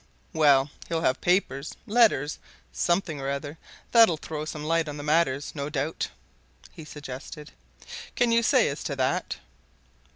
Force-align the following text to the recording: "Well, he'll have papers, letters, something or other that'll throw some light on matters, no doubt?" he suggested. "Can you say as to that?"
"Well, 0.33 0.71
he'll 0.89 1.01
have 1.03 1.21
papers, 1.21 1.73
letters, 1.85 2.39
something 2.73 3.21
or 3.21 3.29
other 3.29 3.59
that'll 3.91 4.17
throw 4.17 4.45
some 4.45 4.63
light 4.63 4.89
on 4.89 4.97
matters, 5.05 5.51
no 5.53 5.69
doubt?" 5.69 6.07
he 6.71 6.83
suggested. 6.85 7.51
"Can 8.15 8.31
you 8.31 8.41
say 8.41 8.67
as 8.67 8.83
to 8.85 8.95
that?" 8.95 9.35